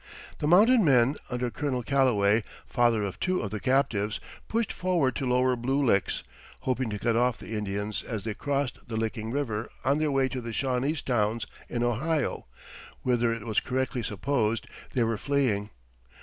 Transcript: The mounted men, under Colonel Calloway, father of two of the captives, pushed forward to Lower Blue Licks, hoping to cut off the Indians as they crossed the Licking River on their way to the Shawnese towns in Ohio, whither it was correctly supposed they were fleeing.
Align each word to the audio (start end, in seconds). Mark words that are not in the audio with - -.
The 0.39 0.47
mounted 0.47 0.79
men, 0.79 1.15
under 1.29 1.51
Colonel 1.51 1.83
Calloway, 1.83 2.43
father 2.65 3.03
of 3.03 3.19
two 3.19 3.39
of 3.41 3.51
the 3.51 3.59
captives, 3.59 4.19
pushed 4.47 4.73
forward 4.73 5.15
to 5.17 5.27
Lower 5.27 5.55
Blue 5.55 5.85
Licks, 5.85 6.23
hoping 6.61 6.89
to 6.89 6.97
cut 6.97 7.15
off 7.15 7.37
the 7.37 7.51
Indians 7.55 8.01
as 8.01 8.23
they 8.23 8.33
crossed 8.33 8.79
the 8.87 8.97
Licking 8.97 9.29
River 9.29 9.69
on 9.85 9.99
their 9.99 10.09
way 10.11 10.27
to 10.29 10.41
the 10.41 10.53
Shawnese 10.53 11.03
towns 11.03 11.45
in 11.69 11.83
Ohio, 11.83 12.47
whither 13.03 13.31
it 13.31 13.45
was 13.45 13.59
correctly 13.59 14.01
supposed 14.01 14.65
they 14.93 15.03
were 15.03 15.19
fleeing. 15.19 15.69